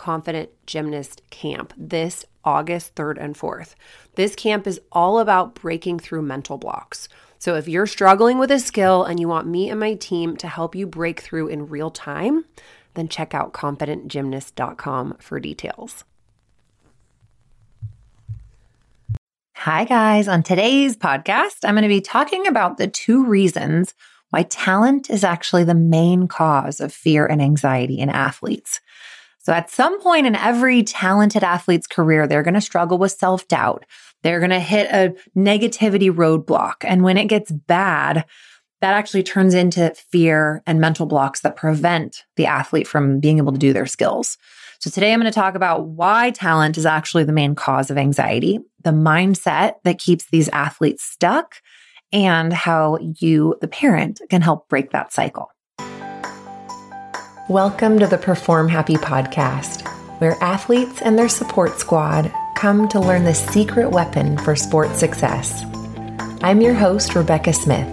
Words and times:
Confident 0.00 0.48
Gymnast 0.64 1.20
Camp 1.28 1.74
this 1.76 2.24
August 2.42 2.94
3rd 2.94 3.18
and 3.22 3.34
4th. 3.34 3.74
This 4.14 4.34
camp 4.34 4.66
is 4.66 4.80
all 4.90 5.18
about 5.18 5.54
breaking 5.54 5.98
through 5.98 6.22
mental 6.22 6.56
blocks. 6.56 7.06
So 7.38 7.54
if 7.54 7.68
you're 7.68 7.86
struggling 7.86 8.38
with 8.38 8.50
a 8.50 8.58
skill 8.58 9.04
and 9.04 9.20
you 9.20 9.28
want 9.28 9.46
me 9.46 9.68
and 9.68 9.78
my 9.78 9.92
team 9.92 10.38
to 10.38 10.48
help 10.48 10.74
you 10.74 10.86
break 10.86 11.20
through 11.20 11.48
in 11.48 11.68
real 11.68 11.90
time, 11.90 12.46
then 12.94 13.08
check 13.08 13.34
out 13.34 13.52
confidentgymnast.com 13.52 15.18
for 15.20 15.38
details. 15.38 16.04
Hi, 19.54 19.84
guys. 19.84 20.28
On 20.28 20.42
today's 20.42 20.96
podcast, 20.96 21.56
I'm 21.62 21.74
going 21.74 21.82
to 21.82 21.88
be 21.88 22.00
talking 22.00 22.46
about 22.46 22.78
the 22.78 22.88
two 22.88 23.26
reasons 23.26 23.92
why 24.30 24.44
talent 24.44 25.10
is 25.10 25.24
actually 25.24 25.64
the 25.64 25.74
main 25.74 26.26
cause 26.26 26.80
of 26.80 26.90
fear 26.90 27.26
and 27.26 27.42
anxiety 27.42 27.98
in 27.98 28.08
athletes. 28.08 28.80
So 29.42 29.52
at 29.52 29.70
some 29.70 30.00
point 30.00 30.26
in 30.26 30.36
every 30.36 30.82
talented 30.82 31.42
athlete's 31.42 31.86
career, 31.86 32.26
they're 32.26 32.42
going 32.42 32.54
to 32.54 32.60
struggle 32.60 32.98
with 32.98 33.12
self 33.12 33.48
doubt. 33.48 33.84
They're 34.22 34.38
going 34.40 34.50
to 34.50 34.60
hit 34.60 34.90
a 34.90 35.14
negativity 35.36 36.10
roadblock. 36.10 36.76
And 36.82 37.02
when 37.02 37.16
it 37.16 37.26
gets 37.26 37.50
bad, 37.50 38.26
that 38.80 38.94
actually 38.94 39.22
turns 39.22 39.54
into 39.54 39.92
fear 39.94 40.62
and 40.66 40.80
mental 40.80 41.06
blocks 41.06 41.40
that 41.40 41.56
prevent 41.56 42.24
the 42.36 42.46
athlete 42.46 42.86
from 42.86 43.20
being 43.20 43.38
able 43.38 43.52
to 43.52 43.58
do 43.58 43.72
their 43.72 43.86
skills. 43.86 44.38
So 44.78 44.90
today 44.90 45.12
I'm 45.12 45.20
going 45.20 45.30
to 45.30 45.38
talk 45.38 45.54
about 45.54 45.88
why 45.88 46.30
talent 46.30 46.78
is 46.78 46.86
actually 46.86 47.24
the 47.24 47.32
main 47.32 47.54
cause 47.54 47.90
of 47.90 47.98
anxiety, 47.98 48.60
the 48.82 48.92
mindset 48.92 49.74
that 49.84 49.98
keeps 49.98 50.26
these 50.30 50.48
athletes 50.48 51.04
stuck, 51.04 51.56
and 52.12 52.52
how 52.52 52.98
you, 53.20 53.56
the 53.60 53.68
parent, 53.68 54.20
can 54.30 54.40
help 54.40 54.68
break 54.68 54.90
that 54.92 55.12
cycle. 55.12 55.50
Welcome 57.50 57.98
to 57.98 58.06
the 58.06 58.16
Perform 58.16 58.68
Happy 58.68 58.94
podcast, 58.94 59.84
where 60.20 60.40
athletes 60.40 61.02
and 61.02 61.18
their 61.18 61.28
support 61.28 61.80
squad 61.80 62.32
come 62.54 62.86
to 62.90 63.00
learn 63.00 63.24
the 63.24 63.34
secret 63.34 63.90
weapon 63.90 64.38
for 64.38 64.54
sports 64.54 65.00
success. 65.00 65.64
I'm 66.42 66.60
your 66.60 66.74
host, 66.74 67.16
Rebecca 67.16 67.52
Smith. 67.52 67.88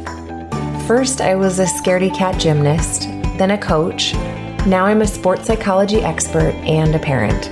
First, 0.86 1.22
I 1.22 1.34
was 1.34 1.58
a 1.58 1.66
scaredy 1.66 2.16
cat 2.16 2.40
gymnast, 2.40 3.06
then 3.40 3.50
a 3.50 3.58
coach. 3.58 4.14
Now 4.68 4.86
I'm 4.86 5.02
a 5.02 5.08
sports 5.08 5.48
psychology 5.48 6.02
expert 6.02 6.54
and 6.58 6.94
a 6.94 7.00
parent. 7.00 7.50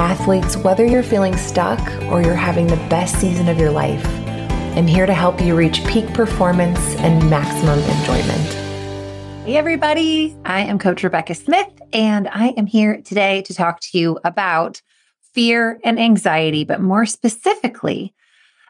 Athletes, 0.00 0.56
whether 0.56 0.86
you're 0.86 1.02
feeling 1.02 1.36
stuck 1.36 1.86
or 2.04 2.22
you're 2.22 2.34
having 2.34 2.66
the 2.66 2.88
best 2.88 3.20
season 3.20 3.50
of 3.50 3.58
your 3.58 3.72
life, 3.72 4.06
I'm 4.74 4.86
here 4.86 5.04
to 5.04 5.12
help 5.12 5.42
you 5.42 5.54
reach 5.54 5.84
peak 5.84 6.14
performance 6.14 6.80
and 6.96 7.28
maximum 7.28 7.78
enjoyment. 7.78 8.67
Hey, 9.48 9.56
everybody. 9.56 10.36
I 10.44 10.60
am 10.60 10.78
Coach 10.78 11.02
Rebecca 11.02 11.34
Smith, 11.34 11.70
and 11.90 12.28
I 12.28 12.48
am 12.48 12.66
here 12.66 13.00
today 13.00 13.40
to 13.46 13.54
talk 13.54 13.80
to 13.80 13.98
you 13.98 14.18
about 14.22 14.82
fear 15.32 15.80
and 15.82 15.98
anxiety, 15.98 16.64
but 16.64 16.82
more 16.82 17.06
specifically 17.06 18.14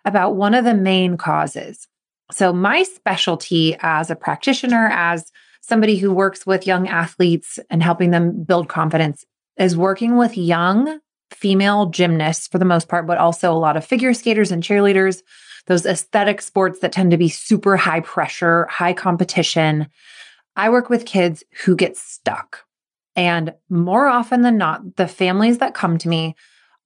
about 0.04 0.36
one 0.36 0.54
of 0.54 0.64
the 0.64 0.76
main 0.76 1.16
causes. 1.16 1.88
So, 2.30 2.52
my 2.52 2.84
specialty 2.84 3.76
as 3.80 4.08
a 4.08 4.14
practitioner, 4.14 4.86
as 4.92 5.32
somebody 5.62 5.96
who 5.96 6.12
works 6.12 6.46
with 6.46 6.64
young 6.64 6.86
athletes 6.86 7.58
and 7.70 7.82
helping 7.82 8.12
them 8.12 8.44
build 8.44 8.68
confidence, 8.68 9.24
is 9.56 9.76
working 9.76 10.16
with 10.16 10.38
young 10.38 11.00
female 11.32 11.86
gymnasts 11.86 12.46
for 12.46 12.58
the 12.58 12.64
most 12.64 12.86
part, 12.86 13.04
but 13.04 13.18
also 13.18 13.52
a 13.52 13.58
lot 13.58 13.76
of 13.76 13.84
figure 13.84 14.14
skaters 14.14 14.52
and 14.52 14.62
cheerleaders, 14.62 15.22
those 15.66 15.84
aesthetic 15.84 16.40
sports 16.40 16.78
that 16.78 16.92
tend 16.92 17.10
to 17.10 17.16
be 17.16 17.28
super 17.28 17.76
high 17.76 17.98
pressure, 17.98 18.64
high 18.70 18.92
competition 18.92 19.88
I 20.58 20.70
work 20.70 20.90
with 20.90 21.06
kids 21.06 21.44
who 21.64 21.76
get 21.76 21.96
stuck. 21.96 22.64
And 23.14 23.54
more 23.70 24.08
often 24.08 24.42
than 24.42 24.58
not, 24.58 24.96
the 24.96 25.06
families 25.06 25.58
that 25.58 25.72
come 25.72 25.98
to 25.98 26.08
me 26.08 26.34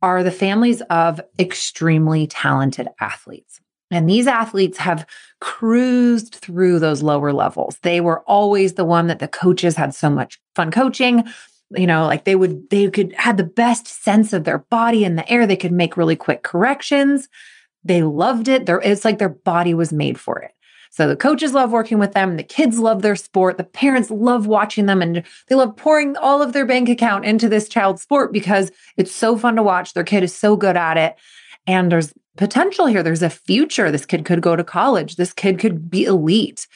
are 0.03 0.23
the 0.23 0.31
families 0.31 0.83
of 0.83 1.21
extremely 1.39 2.27
talented 2.27 2.89
athletes. 3.01 3.61
And 3.91 4.09
these 4.09 4.27
athletes 4.27 4.79
have 4.79 5.07
cruised 5.41 6.35
through 6.35 6.81
those 6.81 7.03
lower 7.03 7.33
levels. 7.33 7.79
They 7.83 8.01
were 8.03 8.21
always 8.23 8.75
the 8.75 8.85
one 8.85 9.07
that 9.07 9.21
the 9.21 9.29
coaches 9.29 9.77
had 9.77 9.95
so 9.95 10.11
much 10.11 10.39
fun 10.55 10.71
coaching. 10.71 11.25
You 11.71 11.87
know, 11.87 12.05
like 12.05 12.25
they 12.25 12.37
would, 12.37 12.69
they 12.69 12.91
could 12.91 13.15
had 13.15 13.39
the 13.39 13.45
best 13.45 13.87
sense 13.87 14.35
of 14.35 14.45
their 14.45 14.59
body 14.59 15.05
in 15.05 15.17
the 15.17 15.31
air. 15.31 15.47
They 15.47 15.57
could 15.57 15.73
make 15.73 15.97
really 15.97 16.17
quick 16.17 16.43
corrections. 16.43 17.29
They 17.85 18.03
loved 18.03 18.49
it. 18.49 18.67
There, 18.67 18.81
it's 18.81 19.05
like 19.05 19.19
their 19.19 19.31
body 19.31 19.73
was 19.73 19.93
made 19.95 20.21
for 20.21 20.39
it. 20.41 20.53
So 20.93 21.09
the 21.09 21.17
coaches 21.17 21.55
love 21.55 21.73
working 21.73 21.99
with 21.99 22.13
them. 22.13 22.37
The 22.37 22.43
kids 22.43 22.79
love 22.79 23.01
their 23.01 23.17
sport. 23.17 23.57
The 23.57 23.65
parents 23.65 24.11
love 24.11 24.47
watching 24.47 24.85
them 24.85 25.01
and 25.01 25.23
they 25.49 25.55
love 25.55 25.75
pouring 25.75 26.19
all 26.19 26.43
of 26.43 26.53
their 26.53 26.67
bank 26.67 26.91
account 26.91 27.25
into 27.25 27.49
this 27.49 27.67
child's 27.67 28.03
sport 28.03 28.31
because 28.31 28.71
it's 28.99 29.11
so 29.11 29.39
fun 29.39 29.57
to 29.57 29.63
watch. 29.63 29.95
Their 29.95 30.05
kid 30.05 30.23
is 30.23 30.35
so 30.35 30.55
good 30.55 30.77
at 30.77 30.99
it. 30.99 31.17
And 31.67 31.91
there's 31.91 32.13
potential 32.37 32.85
here. 32.85 33.03
There's 33.03 33.23
a 33.23 33.31
future. 33.31 33.91
This 33.91 34.05
kid 34.05 34.27
could 34.27 34.43
go 34.43 34.55
to 34.55 34.63
college. 34.63 35.17
This 35.17 35.33
kid 35.33 35.59
could 35.59 35.91
be 35.91 36.05
elite. 36.05 36.67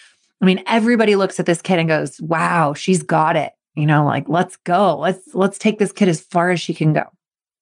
I 0.40 0.46
mean, 0.46 0.62
everybody 0.66 1.14
looks 1.14 1.38
at 1.38 1.44
this 1.44 1.60
kid 1.60 1.78
and 1.78 1.88
goes, 1.88 2.18
wow, 2.18 2.72
she's 2.72 3.02
got 3.02 3.36
it. 3.36 3.52
You 3.74 3.84
know, 3.84 4.06
like, 4.06 4.30
let's 4.30 4.56
go. 4.56 4.96
Let's, 4.96 5.34
let's 5.34 5.58
take 5.58 5.78
this 5.78 5.92
kid 5.92 6.08
as 6.08 6.22
far 6.22 6.50
as 6.50 6.58
she 6.58 6.72
can 6.72 6.94
go. 6.94 7.04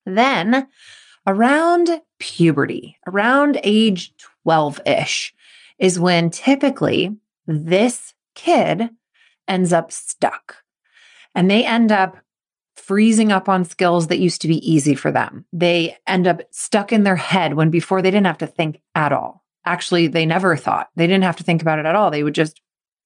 Then 0.06 0.68
around 1.26 2.00
puberty, 2.20 2.96
around 3.08 3.58
age 3.64 4.12
12 4.44 4.80
ish, 4.86 5.34
is 5.78 5.98
when 5.98 6.30
typically 6.30 7.16
this 7.46 8.14
kid 8.34 8.90
ends 9.46 9.72
up 9.72 9.92
stuck 9.92 10.56
and 11.34 11.50
they 11.50 11.64
end 11.64 11.92
up 11.92 12.16
freezing 12.76 13.32
up 13.32 13.48
on 13.48 13.64
skills 13.64 14.08
that 14.08 14.18
used 14.18 14.42
to 14.42 14.48
be 14.48 14.70
easy 14.70 14.94
for 14.94 15.10
them. 15.10 15.44
They 15.52 15.96
end 16.06 16.26
up 16.26 16.42
stuck 16.50 16.92
in 16.92 17.04
their 17.04 17.16
head 17.16 17.54
when 17.54 17.70
before 17.70 18.02
they 18.02 18.10
didn't 18.10 18.26
have 18.26 18.38
to 18.38 18.46
think 18.46 18.80
at 18.94 19.12
all. 19.12 19.44
Actually, 19.64 20.08
they 20.08 20.26
never 20.26 20.56
thought. 20.56 20.90
They 20.96 21.06
didn't 21.06 21.24
have 21.24 21.36
to 21.36 21.44
think 21.44 21.62
about 21.62 21.78
it 21.78 21.86
at 21.86 21.94
all. 21.94 22.10
They 22.10 22.22
would 22.22 22.34
just 22.34 22.60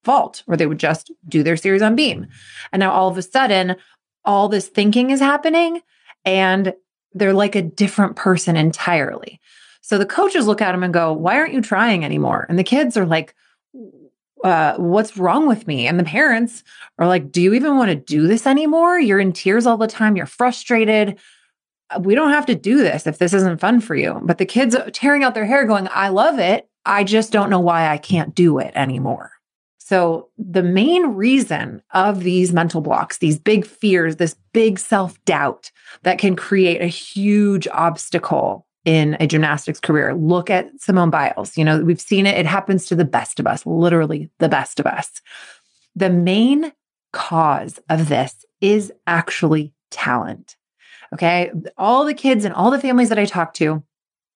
vault 0.04 0.42
or 0.46 0.56
they 0.56 0.66
would 0.66 0.78
just 0.78 1.12
do 1.28 1.42
their 1.42 1.56
series 1.56 1.82
on 1.82 1.94
beam. 1.94 2.26
And 2.72 2.80
now 2.80 2.90
all 2.90 3.08
of 3.08 3.18
a 3.18 3.22
sudden, 3.22 3.76
all 4.24 4.48
this 4.48 4.68
thinking 4.68 5.10
is 5.10 5.20
happening 5.20 5.80
and 6.24 6.74
they're 7.12 7.34
like 7.34 7.54
a 7.54 7.62
different 7.62 8.16
person 8.16 8.56
entirely. 8.56 9.40
So 9.80 9.98
the 9.98 10.06
coaches 10.06 10.46
look 10.46 10.60
at 10.60 10.72
them 10.72 10.82
and 10.82 10.92
go, 10.92 11.12
Why 11.12 11.36
aren't 11.36 11.54
you 11.54 11.60
trying 11.60 12.04
anymore? 12.04 12.46
And 12.48 12.58
the 12.58 12.64
kids 12.64 12.96
are 12.96 13.06
like, 13.06 13.34
uh, 14.44 14.76
What's 14.76 15.16
wrong 15.16 15.46
with 15.46 15.66
me? 15.66 15.86
And 15.86 15.98
the 15.98 16.04
parents 16.04 16.62
are 16.98 17.06
like, 17.06 17.32
Do 17.32 17.40
you 17.40 17.54
even 17.54 17.76
want 17.76 17.90
to 17.90 17.96
do 17.96 18.26
this 18.26 18.46
anymore? 18.46 18.98
You're 18.98 19.20
in 19.20 19.32
tears 19.32 19.66
all 19.66 19.76
the 19.76 19.86
time. 19.86 20.16
You're 20.16 20.26
frustrated. 20.26 21.18
Uh, 21.90 22.00
we 22.02 22.14
don't 22.14 22.32
have 22.32 22.46
to 22.46 22.54
do 22.54 22.78
this 22.78 23.06
if 23.06 23.18
this 23.18 23.32
isn't 23.32 23.60
fun 23.60 23.80
for 23.80 23.94
you. 23.94 24.20
But 24.24 24.38
the 24.38 24.46
kids 24.46 24.74
are 24.74 24.90
tearing 24.90 25.24
out 25.24 25.34
their 25.34 25.46
hair, 25.46 25.64
going, 25.64 25.88
I 25.92 26.08
love 26.08 26.38
it. 26.38 26.68
I 26.84 27.04
just 27.04 27.32
don't 27.32 27.50
know 27.50 27.60
why 27.60 27.88
I 27.88 27.98
can't 27.98 28.34
do 28.34 28.58
it 28.58 28.72
anymore. 28.74 29.32
So, 29.88 30.28
the 30.36 30.62
main 30.62 31.14
reason 31.14 31.82
of 31.94 32.22
these 32.22 32.52
mental 32.52 32.82
blocks, 32.82 33.18
these 33.18 33.38
big 33.38 33.64
fears, 33.64 34.16
this 34.16 34.36
big 34.52 34.78
self 34.78 35.22
doubt 35.24 35.70
that 36.02 36.18
can 36.18 36.36
create 36.36 36.82
a 36.82 36.86
huge 36.86 37.66
obstacle 37.68 38.66
in 38.84 39.16
a 39.20 39.26
gymnastics 39.26 39.80
career. 39.80 40.14
Look 40.14 40.50
at 40.50 40.70
Simone 40.80 41.10
Biles. 41.10 41.56
You 41.56 41.64
know, 41.64 41.80
we've 41.80 42.00
seen 42.00 42.26
it. 42.26 42.38
It 42.38 42.46
happens 42.46 42.86
to 42.86 42.94
the 42.94 43.04
best 43.04 43.38
of 43.40 43.46
us, 43.46 43.66
literally 43.66 44.30
the 44.38 44.48
best 44.48 44.80
of 44.80 44.86
us. 44.86 45.20
The 45.94 46.10
main 46.10 46.72
cause 47.12 47.80
of 47.88 48.08
this 48.08 48.44
is 48.60 48.92
actually 49.06 49.72
talent. 49.90 50.56
Okay. 51.12 51.50
All 51.76 52.04
the 52.04 52.14
kids 52.14 52.44
and 52.44 52.54
all 52.54 52.70
the 52.70 52.80
families 52.80 53.08
that 53.08 53.18
I 53.18 53.24
talk 53.24 53.54
to, 53.54 53.82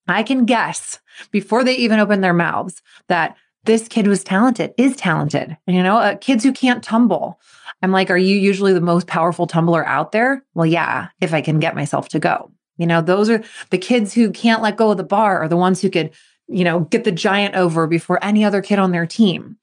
I 0.09 0.23
can 0.23 0.45
guess 0.45 1.01
before 1.31 1.65
they 1.65 1.77
even 1.77 2.01
open 2.01 2.21
their 2.21 2.33
mouths 2.33 2.83
that 3.09 3.37
this 3.65 3.87
kid 3.87 4.07
was 4.07 4.25
talented, 4.25 4.75
is 4.77 4.97
talented. 4.97 5.57
You 5.67 5.83
know, 5.83 5.99
uh, 5.99 6.17
kids 6.17 6.43
who 6.43 6.53
can't 6.53 6.83
tumble. 6.83 7.41
I'm 7.83 7.93
like, 7.93 8.11
are 8.11 8.19
you 8.19 8.37
usually 8.37 8.73
the 8.73 8.81
most 8.81 9.07
powerful 9.07 9.47
tumbler 9.47 9.87
out 9.87 10.13
there? 10.13 10.45
Well, 10.55 10.67
yeah, 10.67 11.09
if 11.21 11.33
I 11.33 11.41
can 11.41 11.61
get 11.61 11.75
myself 11.75 12.09
to 12.11 12.19
go. 12.19 12.51
You 12.83 12.89
know, 12.89 13.01
those 13.01 13.31
are 13.31 13.45
the 13.71 13.79
kids 13.79 14.13
who 14.13 14.33
can't 14.33 14.61
let 14.61 14.77
go 14.77 14.91
of 14.91 14.97
the 14.97 15.05
bar 15.05 15.41
are 15.41 15.49
the 15.49 15.57
ones 15.57 15.81
who 15.81 15.89
could, 15.89 16.11
you 16.49 16.65
know, 16.65 16.81
get 16.81 17.05
the 17.05 17.13
giant 17.13 17.55
over 17.55 17.87
before 17.87 18.19
any 18.25 18.45
other 18.45 18.61
kid 18.61 18.81
on 18.81 18.91
their 18.91 19.07
team. 19.07 19.57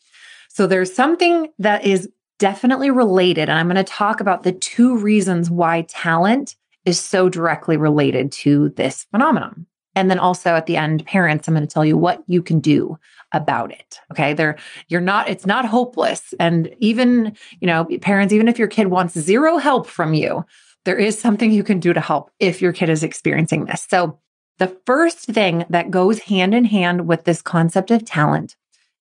So 0.48 0.68
there's 0.68 0.96
something 0.96 1.50
that 1.60 1.84
is 1.86 2.10
definitely 2.38 2.92
related. 2.92 3.50
And 3.50 3.60
I'm 3.60 3.68
going 3.68 3.76
to 3.76 3.84
talk 3.84 4.22
about 4.22 4.44
the 4.44 4.54
two 4.54 4.98
reasons 4.98 5.52
why 5.52 5.82
talent 5.90 6.56
is 6.86 6.98
so 6.98 7.28
directly 7.28 7.76
related 7.76 8.32
to 8.32 8.70
this 8.70 9.06
phenomenon. 9.12 9.66
And 9.96 10.10
then 10.10 10.18
also 10.18 10.52
at 10.52 10.66
the 10.66 10.78
end, 10.78 11.06
parents, 11.06 11.46
I'm 11.46 11.56
going 11.56 11.68
to 11.68 11.74
tell 11.74 11.84
you 11.84 11.98
what 11.98 12.24
you 12.28 12.42
can 12.42 12.62
do 12.62 12.98
about 13.34 13.74
it. 13.74 14.00
Okay. 14.12 14.34
There, 14.34 14.58
you're 14.88 15.02
not, 15.02 15.28
it's 15.28 15.46
not 15.46 15.66
hopeless. 15.66 16.34
And 16.40 16.74
even, 16.80 17.36
you 17.60 17.68
know, 17.68 17.86
parents, 18.02 18.34
even 18.34 18.48
if 18.48 18.58
your 18.58 18.70
kid 18.70 18.88
wants 18.88 19.20
zero 19.20 19.58
help 19.58 19.88
from 19.88 20.14
you, 20.14 20.46
there 20.86 20.98
is 20.98 21.20
something 21.20 21.52
you 21.52 21.64
can 21.64 21.80
do 21.80 21.94
to 21.94 22.02
help 22.02 22.32
if 22.40 22.62
your 22.62 22.74
kid 22.74 22.90
is 22.90 23.04
experiencing 23.04 23.66
this. 23.66 23.86
So 23.90 24.20
the 24.60 24.76
first 24.86 25.20
thing 25.20 25.66
that 25.70 25.92
goes 25.92 26.20
hand 26.20 26.54
in 26.54 26.66
hand 26.66 27.08
with 27.08 27.24
this 27.24 27.42
concept 27.42 27.92
of 27.92 28.06
talent 28.06 28.56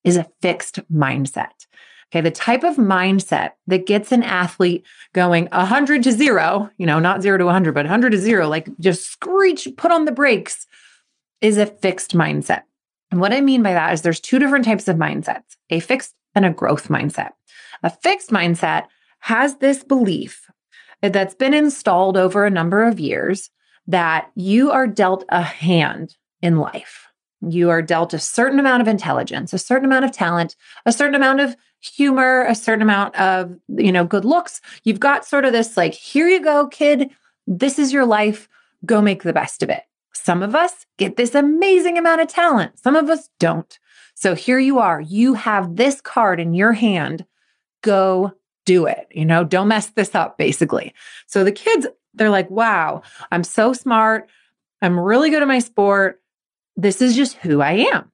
is 0.04 0.16
a 0.16 0.26
fixed 0.40 0.80
mindset. 0.90 1.66
Okay. 2.10 2.22
The 2.22 2.30
type 2.30 2.64
of 2.64 2.76
mindset 2.76 3.52
that 3.66 3.86
gets 3.86 4.12
an 4.12 4.22
athlete 4.22 4.86
going 5.12 5.46
100 5.52 6.02
to 6.04 6.12
zero, 6.12 6.70
you 6.78 6.86
know, 6.86 6.98
not 6.98 7.20
zero 7.20 7.36
to 7.36 7.44
100, 7.44 7.74
but 7.74 7.84
100 7.84 8.10
to 8.10 8.18
zero, 8.18 8.48
like 8.48 8.68
just 8.78 9.10
screech, 9.10 9.68
put 9.76 9.92
on 9.92 10.06
the 10.06 10.12
brakes, 10.12 10.66
is 11.42 11.58
a 11.58 11.66
fixed 11.66 12.14
mindset. 12.16 12.62
And 13.10 13.20
what 13.20 13.32
I 13.32 13.40
mean 13.40 13.62
by 13.62 13.74
that 13.74 13.92
is 13.92 14.02
there's 14.02 14.20
two 14.20 14.38
different 14.38 14.64
types 14.64 14.88
of 14.88 14.96
mindsets 14.96 15.56
a 15.70 15.80
fixed 15.80 16.14
and 16.34 16.46
a 16.46 16.50
growth 16.50 16.88
mindset. 16.88 17.32
A 17.82 17.90
fixed 17.90 18.30
mindset 18.30 18.86
has 19.20 19.56
this 19.56 19.84
belief 19.84 20.46
that's 21.00 21.34
been 21.34 21.54
installed 21.54 22.16
over 22.16 22.44
a 22.44 22.50
number 22.50 22.84
of 22.84 23.00
years 23.00 23.50
that 23.86 24.30
you 24.34 24.70
are 24.70 24.86
dealt 24.86 25.24
a 25.28 25.42
hand 25.42 26.16
in 26.42 26.58
life. 26.58 27.06
You 27.40 27.70
are 27.70 27.82
dealt 27.82 28.14
a 28.14 28.18
certain 28.18 28.58
amount 28.58 28.82
of 28.82 28.88
intelligence, 28.88 29.52
a 29.52 29.58
certain 29.58 29.84
amount 29.84 30.04
of 30.04 30.12
talent, 30.12 30.56
a 30.86 30.92
certain 30.92 31.14
amount 31.14 31.40
of 31.40 31.56
humor, 31.80 32.44
a 32.44 32.54
certain 32.54 32.82
amount 32.82 33.14
of, 33.16 33.54
you 33.68 33.92
know, 33.92 34.04
good 34.04 34.24
looks. 34.24 34.60
You've 34.82 35.00
got 35.00 35.24
sort 35.24 35.44
of 35.44 35.52
this 35.52 35.76
like, 35.76 35.94
here 35.94 36.28
you 36.28 36.42
go, 36.42 36.66
kid. 36.66 37.10
This 37.46 37.78
is 37.78 37.92
your 37.92 38.04
life. 38.04 38.48
Go 38.84 39.00
make 39.00 39.22
the 39.22 39.32
best 39.32 39.62
of 39.62 39.70
it. 39.70 39.84
Some 40.12 40.42
of 40.42 40.54
us 40.54 40.84
get 40.96 41.16
this 41.16 41.34
amazing 41.34 41.96
amount 41.96 42.20
of 42.20 42.28
talent. 42.28 42.78
Some 42.78 42.96
of 42.96 43.08
us 43.08 43.30
don't. 43.38 43.78
So 44.14 44.34
here 44.34 44.58
you 44.58 44.80
are. 44.80 45.00
You 45.00 45.34
have 45.34 45.76
this 45.76 46.00
card 46.00 46.40
in 46.40 46.54
your 46.54 46.72
hand. 46.72 47.24
Go 47.82 48.32
do 48.68 48.84
it. 48.84 49.08
You 49.10 49.24
know, 49.24 49.44
don't 49.44 49.68
mess 49.68 49.86
this 49.86 50.14
up, 50.14 50.36
basically. 50.36 50.92
So 51.26 51.42
the 51.42 51.52
kids, 51.52 51.86
they're 52.12 52.28
like, 52.28 52.50
wow, 52.50 53.00
I'm 53.32 53.42
so 53.42 53.72
smart. 53.72 54.28
I'm 54.82 55.00
really 55.00 55.30
good 55.30 55.40
at 55.40 55.48
my 55.48 55.58
sport. 55.58 56.20
This 56.76 57.00
is 57.00 57.16
just 57.16 57.36
who 57.38 57.62
I 57.62 57.86
am. 57.90 58.12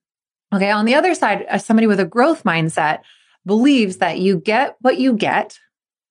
Okay. 0.54 0.70
On 0.70 0.84
the 0.84 0.94
other 0.94 1.12
side, 1.16 1.44
uh, 1.50 1.58
somebody 1.58 1.88
with 1.88 1.98
a 1.98 2.04
growth 2.04 2.44
mindset 2.44 3.00
believes 3.44 3.96
that 3.96 4.20
you 4.20 4.36
get 4.38 4.76
what 4.80 4.96
you 4.96 5.12
get 5.14 5.58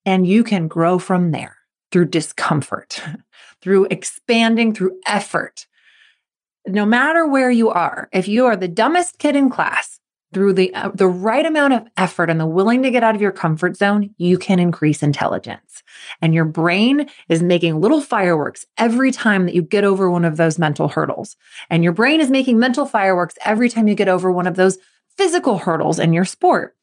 and 0.05 0.27
you 0.27 0.43
can 0.43 0.67
grow 0.67 0.99
from 0.99 1.31
there 1.31 1.55
through 1.93 2.05
discomfort, 2.05 3.01
through 3.61 3.87
expanding, 3.89 4.73
through 4.73 4.99
effort. 5.07 5.67
No 6.67 6.85
matter 6.85 7.25
where 7.25 7.49
you 7.49 7.69
are, 7.69 8.09
if 8.11 8.27
you 8.27 8.45
are 8.45 8.57
the 8.57 8.67
dumbest 8.67 9.19
kid 9.19 9.37
in 9.37 9.49
class, 9.49 10.01
through 10.33 10.53
the 10.53 10.73
uh, 10.73 10.89
the 10.93 11.07
right 11.07 11.45
amount 11.45 11.73
of 11.73 11.87
effort 11.97 12.29
and 12.29 12.39
the 12.39 12.45
willing 12.45 12.83
to 12.83 12.91
get 12.91 13.03
out 13.03 13.15
of 13.15 13.21
your 13.21 13.31
comfort 13.31 13.77
zone, 13.77 14.13
you 14.17 14.37
can 14.37 14.59
increase 14.59 15.03
intelligence. 15.03 15.83
And 16.21 16.33
your 16.33 16.45
brain 16.45 17.09
is 17.29 17.43
making 17.43 17.79
little 17.79 18.01
fireworks 18.01 18.65
every 18.77 19.11
time 19.11 19.45
that 19.45 19.55
you 19.55 19.61
get 19.61 19.83
over 19.83 20.09
one 20.09 20.25
of 20.25 20.37
those 20.37 20.59
mental 20.59 20.87
hurdles. 20.87 21.35
And 21.69 21.83
your 21.83 21.93
brain 21.93 22.19
is 22.19 22.29
making 22.29 22.59
mental 22.59 22.85
fireworks 22.85 23.35
every 23.45 23.69
time 23.69 23.87
you 23.87 23.95
get 23.95 24.09
over 24.09 24.31
one 24.31 24.47
of 24.47 24.55
those 24.55 24.77
physical 25.17 25.59
hurdles 25.59 25.99
in 25.99 26.13
your 26.13 26.25
sport. 26.25 26.75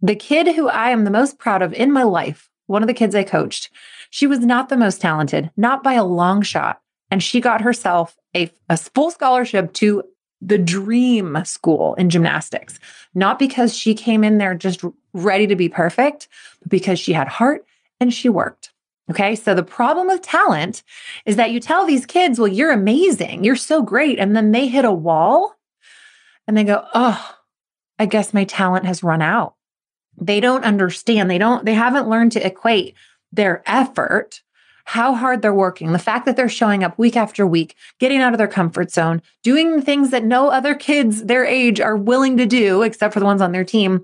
The 0.00 0.14
kid 0.14 0.54
who 0.54 0.68
I 0.68 0.90
am 0.90 1.04
the 1.04 1.10
most 1.10 1.38
proud 1.38 1.62
of 1.62 1.72
in 1.72 1.92
my 1.92 2.02
life, 2.02 2.48
one 2.66 2.82
of 2.82 2.86
the 2.86 2.94
kids 2.94 3.14
I 3.14 3.24
coached, 3.24 3.70
she 4.10 4.26
was 4.26 4.40
not 4.40 4.68
the 4.68 4.76
most 4.76 5.00
talented, 5.00 5.50
not 5.56 5.82
by 5.82 5.94
a 5.94 6.04
long 6.04 6.42
shot. 6.42 6.80
And 7.10 7.22
she 7.22 7.40
got 7.40 7.62
herself 7.62 8.16
a, 8.36 8.50
a 8.68 8.76
full 8.76 9.10
scholarship 9.10 9.72
to 9.74 10.04
the 10.40 10.58
dream 10.58 11.38
school 11.44 11.94
in 11.94 12.10
gymnastics, 12.10 12.78
not 13.14 13.38
because 13.38 13.76
she 13.76 13.94
came 13.94 14.22
in 14.22 14.38
there 14.38 14.54
just 14.54 14.84
ready 15.12 15.46
to 15.46 15.56
be 15.56 15.68
perfect, 15.68 16.28
but 16.60 16.70
because 16.70 16.98
she 16.98 17.12
had 17.12 17.28
heart 17.28 17.64
and 18.00 18.14
she 18.14 18.28
worked. 18.28 18.72
Okay. 19.10 19.34
So 19.34 19.54
the 19.54 19.62
problem 19.62 20.08
with 20.08 20.22
talent 20.22 20.82
is 21.24 21.36
that 21.36 21.50
you 21.50 21.60
tell 21.60 21.86
these 21.86 22.04
kids, 22.04 22.38
well, 22.38 22.46
you're 22.46 22.72
amazing. 22.72 23.42
You're 23.42 23.56
so 23.56 23.82
great. 23.82 24.18
And 24.18 24.36
then 24.36 24.52
they 24.52 24.68
hit 24.68 24.84
a 24.84 24.92
wall 24.92 25.56
and 26.46 26.56
they 26.56 26.64
go, 26.64 26.84
oh, 26.94 27.36
I 27.98 28.06
guess 28.06 28.34
my 28.34 28.44
talent 28.44 28.84
has 28.84 29.02
run 29.02 29.22
out 29.22 29.54
they 30.20 30.40
don't 30.40 30.64
understand. 30.64 31.30
They 31.30 31.38
don't, 31.38 31.64
they 31.64 31.74
haven't 31.74 32.08
learned 32.08 32.32
to 32.32 32.46
equate 32.46 32.94
their 33.32 33.62
effort, 33.66 34.42
how 34.88 35.14
hard 35.14 35.42
they're 35.42 35.52
working, 35.52 35.92
the 35.92 35.98
fact 35.98 36.24
that 36.24 36.34
they're 36.34 36.48
showing 36.48 36.82
up 36.82 36.98
week 36.98 37.14
after 37.14 37.46
week, 37.46 37.76
getting 37.98 38.22
out 38.22 38.32
of 38.32 38.38
their 38.38 38.48
comfort 38.48 38.90
zone, 38.90 39.20
doing 39.42 39.82
things 39.82 40.10
that 40.12 40.24
no 40.24 40.48
other 40.48 40.74
kids 40.74 41.24
their 41.24 41.44
age 41.44 41.78
are 41.78 41.94
willing 41.94 42.38
to 42.38 42.46
do, 42.46 42.80
except 42.80 43.12
for 43.12 43.20
the 43.20 43.26
ones 43.26 43.42
on 43.42 43.52
their 43.52 43.64
team. 43.64 44.02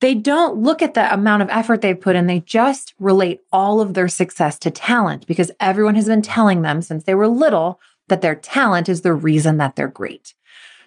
They 0.00 0.14
don't 0.14 0.62
look 0.62 0.80
at 0.80 0.94
the 0.94 1.12
amount 1.12 1.42
of 1.42 1.50
effort 1.50 1.82
they've 1.82 2.00
put 2.00 2.16
in. 2.16 2.26
They 2.26 2.40
just 2.40 2.94
relate 2.98 3.40
all 3.52 3.82
of 3.82 3.92
their 3.92 4.08
success 4.08 4.58
to 4.60 4.70
talent 4.70 5.26
because 5.26 5.50
everyone 5.60 5.94
has 5.96 6.06
been 6.06 6.22
telling 6.22 6.62
them 6.62 6.80
since 6.80 7.04
they 7.04 7.14
were 7.14 7.28
little 7.28 7.78
that 8.08 8.22
their 8.22 8.34
talent 8.34 8.88
is 8.88 9.02
the 9.02 9.12
reason 9.12 9.58
that 9.58 9.76
they're 9.76 9.88
great. 9.88 10.32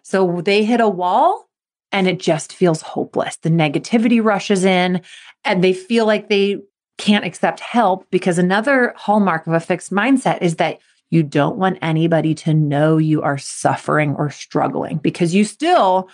So 0.01 0.41
they 0.41 0.63
hit 0.63 0.81
a 0.81 0.89
wall 0.89 1.47
and 1.91 2.07
it 2.07 2.19
just 2.19 2.53
feels 2.53 2.81
hopeless. 2.81 3.35
The 3.35 3.51
negativity 3.51 4.23
rushes 4.23 4.65
in 4.65 5.01
and 5.45 5.63
they 5.63 5.73
feel 5.73 6.07
like 6.07 6.27
they 6.27 6.61
can't 7.01 7.25
accept 7.25 7.59
help 7.59 8.05
because 8.11 8.37
another 8.37 8.93
hallmark 8.95 9.47
of 9.47 9.53
a 9.53 9.59
fixed 9.59 9.91
mindset 9.91 10.39
is 10.41 10.57
that 10.57 10.79
you 11.09 11.23
don't 11.23 11.57
want 11.57 11.79
anybody 11.81 12.35
to 12.35 12.53
know 12.53 12.97
you 12.97 13.23
are 13.23 13.39
suffering 13.39 14.15
or 14.15 14.29
struggling 14.29 14.97
because 14.97 15.33
you 15.33 15.43
still 15.43 16.09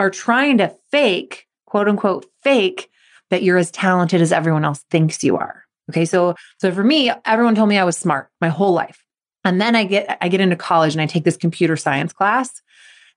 are 0.00 0.10
trying 0.10 0.58
to 0.58 0.74
fake, 0.90 1.46
quote 1.66 1.88
unquote, 1.88 2.26
fake 2.42 2.90
that 3.30 3.44
you're 3.44 3.56
as 3.56 3.70
talented 3.70 4.20
as 4.20 4.32
everyone 4.32 4.64
else 4.64 4.84
thinks 4.90 5.22
you 5.22 5.36
are. 5.36 5.64
Okay. 5.88 6.04
So, 6.04 6.34
so 6.58 6.72
for 6.72 6.82
me, 6.82 7.12
everyone 7.24 7.54
told 7.54 7.68
me 7.68 7.78
I 7.78 7.84
was 7.84 7.96
smart 7.96 8.28
my 8.40 8.48
whole 8.48 8.72
life. 8.72 9.04
And 9.44 9.60
then 9.60 9.76
I 9.76 9.84
get, 9.84 10.18
I 10.20 10.28
get 10.28 10.40
into 10.40 10.56
college 10.56 10.94
and 10.94 11.00
I 11.00 11.06
take 11.06 11.24
this 11.24 11.36
computer 11.36 11.76
science 11.76 12.12
class 12.12 12.60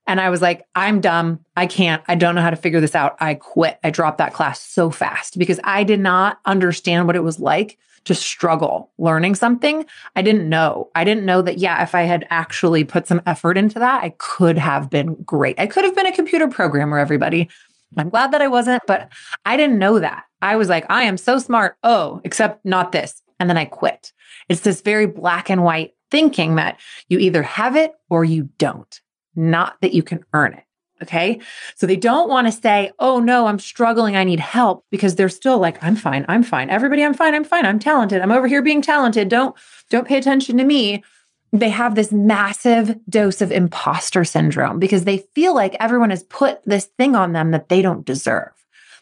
and 0.08 0.22
I 0.22 0.30
was 0.30 0.40
like, 0.40 0.64
I'm 0.74 1.00
dumb. 1.00 1.44
I 1.54 1.66
can't. 1.66 2.02
I 2.08 2.14
don't 2.14 2.34
know 2.34 2.40
how 2.40 2.50
to 2.50 2.56
figure 2.56 2.80
this 2.80 2.94
out. 2.94 3.16
I 3.20 3.34
quit. 3.34 3.78
I 3.84 3.90
dropped 3.90 4.18
that 4.18 4.32
class 4.32 4.58
so 4.58 4.90
fast 4.90 5.38
because 5.38 5.60
I 5.62 5.84
did 5.84 6.00
not 6.00 6.40
understand 6.46 7.06
what 7.06 7.14
it 7.14 7.22
was 7.22 7.38
like 7.38 7.78
to 8.04 8.14
struggle 8.14 8.90
learning 8.96 9.34
something. 9.34 9.84
I 10.16 10.22
didn't 10.22 10.48
know. 10.48 10.88
I 10.94 11.04
didn't 11.04 11.26
know 11.26 11.42
that, 11.42 11.58
yeah, 11.58 11.82
if 11.82 11.94
I 11.94 12.02
had 12.02 12.26
actually 12.30 12.84
put 12.84 13.06
some 13.06 13.20
effort 13.26 13.58
into 13.58 13.78
that, 13.80 14.02
I 14.02 14.14
could 14.16 14.56
have 14.56 14.88
been 14.88 15.14
great. 15.24 15.60
I 15.60 15.66
could 15.66 15.84
have 15.84 15.94
been 15.94 16.06
a 16.06 16.16
computer 16.16 16.48
programmer, 16.48 16.98
everybody. 16.98 17.50
I'm 17.98 18.08
glad 18.08 18.32
that 18.32 18.40
I 18.40 18.48
wasn't, 18.48 18.82
but 18.86 19.12
I 19.44 19.58
didn't 19.58 19.78
know 19.78 19.98
that. 20.00 20.24
I 20.40 20.56
was 20.56 20.70
like, 20.70 20.86
I 20.88 21.02
am 21.02 21.18
so 21.18 21.38
smart. 21.38 21.76
Oh, 21.82 22.22
except 22.24 22.64
not 22.64 22.92
this. 22.92 23.22
And 23.38 23.50
then 23.50 23.58
I 23.58 23.66
quit. 23.66 24.12
It's 24.48 24.62
this 24.62 24.80
very 24.80 25.06
black 25.06 25.50
and 25.50 25.62
white 25.62 25.94
thinking 26.10 26.54
that 26.54 26.80
you 27.08 27.18
either 27.18 27.42
have 27.42 27.76
it 27.76 27.92
or 28.08 28.24
you 28.24 28.48
don't 28.56 29.00
not 29.38 29.76
that 29.80 29.94
you 29.94 30.02
can 30.02 30.24
earn 30.34 30.52
it. 30.52 30.64
Okay. 31.02 31.40
So 31.76 31.86
they 31.86 31.96
don't 31.96 32.28
want 32.28 32.48
to 32.48 32.52
say, 32.52 32.90
oh 32.98 33.20
no, 33.20 33.46
I'm 33.46 33.60
struggling. 33.60 34.16
I 34.16 34.24
need 34.24 34.40
help 34.40 34.84
because 34.90 35.14
they're 35.14 35.28
still 35.28 35.58
like, 35.58 35.82
I'm 35.82 35.94
fine. 35.94 36.24
I'm 36.28 36.42
fine. 36.42 36.70
Everybody, 36.70 37.04
I'm 37.04 37.14
fine. 37.14 37.34
I'm 37.34 37.44
fine. 37.44 37.64
I'm 37.64 37.78
talented. 37.78 38.20
I'm 38.20 38.32
over 38.32 38.48
here 38.48 38.62
being 38.62 38.82
talented. 38.82 39.28
Don't, 39.28 39.54
don't 39.90 40.08
pay 40.08 40.18
attention 40.18 40.58
to 40.58 40.64
me. 40.64 41.04
They 41.52 41.68
have 41.70 41.94
this 41.94 42.10
massive 42.10 42.98
dose 43.08 43.40
of 43.40 43.52
imposter 43.52 44.24
syndrome 44.24 44.80
because 44.80 45.04
they 45.04 45.18
feel 45.34 45.54
like 45.54 45.76
everyone 45.78 46.10
has 46.10 46.24
put 46.24 46.60
this 46.64 46.86
thing 46.98 47.14
on 47.14 47.32
them 47.32 47.52
that 47.52 47.68
they 47.68 47.80
don't 47.80 48.04
deserve. 48.04 48.50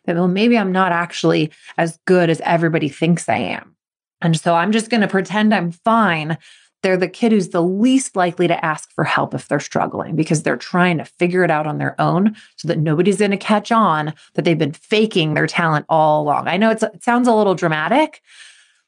That, 0.04 0.16
well, 0.16 0.28
maybe 0.28 0.56
I'm 0.56 0.72
not 0.72 0.92
actually 0.92 1.50
as 1.78 1.98
good 2.04 2.30
as 2.30 2.40
everybody 2.42 2.88
thinks 2.88 3.28
I 3.28 3.38
am. 3.38 3.74
And 4.20 4.38
so 4.38 4.54
I'm 4.54 4.70
just 4.70 4.90
going 4.90 5.00
to 5.00 5.08
pretend 5.08 5.54
I'm 5.54 5.72
fine 5.72 6.38
they're 6.86 6.96
the 6.96 7.08
kid 7.08 7.32
who's 7.32 7.48
the 7.48 7.64
least 7.64 8.14
likely 8.14 8.46
to 8.46 8.64
ask 8.64 8.92
for 8.92 9.02
help 9.02 9.34
if 9.34 9.48
they're 9.48 9.58
struggling 9.58 10.14
because 10.14 10.44
they're 10.44 10.56
trying 10.56 10.98
to 10.98 11.04
figure 11.04 11.42
it 11.42 11.50
out 11.50 11.66
on 11.66 11.78
their 11.78 12.00
own 12.00 12.36
so 12.54 12.68
that 12.68 12.78
nobody's 12.78 13.18
going 13.18 13.32
to 13.32 13.36
catch 13.36 13.72
on 13.72 14.14
that 14.34 14.44
they've 14.44 14.56
been 14.56 14.70
faking 14.70 15.34
their 15.34 15.48
talent 15.48 15.84
all 15.88 16.22
along. 16.22 16.46
I 16.46 16.56
know 16.56 16.70
it 16.70 17.02
sounds 17.02 17.26
a 17.26 17.34
little 17.34 17.56
dramatic, 17.56 18.22